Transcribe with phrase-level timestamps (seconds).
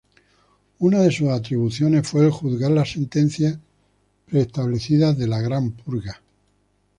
[0.79, 3.59] Una de sus atribuciones fue el juzgar las sentencias
[4.25, 6.19] pre-establecidas de la Gran Purga.